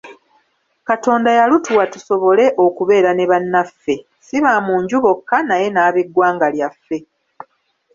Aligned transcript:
Katonda 0.89 1.29
yalutuwa 1.39 1.83
tusobole 1.93 2.45
okubeera 2.65 3.11
ne 3.13 3.25
bannaffe, 3.31 3.95
ssi 4.03 4.37
ba 4.43 4.53
mu 4.65 4.75
nju 4.81 4.97
bokka, 5.03 5.37
naye 5.49 5.67
n'ab'eggwanga 5.71 6.47
lyaffe. 6.55 6.97